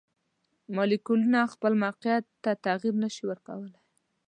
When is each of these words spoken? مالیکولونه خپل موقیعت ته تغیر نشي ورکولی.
مالیکولونه 0.75 1.39
خپل 1.53 1.73
موقیعت 1.83 2.25
ته 2.43 2.51
تغیر 2.65 2.95
نشي 3.03 3.23
ورکولی. 3.27 3.73